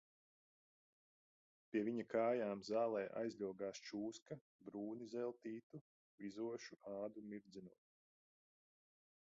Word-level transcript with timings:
Pie 1.75 1.83
viņa 1.89 2.05
kājām 2.13 2.63
zālē 2.69 3.03
aizļogās 3.21 3.83
čūska 3.89 4.39
brūni 4.71 5.11
zeltītu, 5.13 5.83
vizošu 6.25 6.83
ādu 6.97 7.27
mirdzinot. 7.35 7.95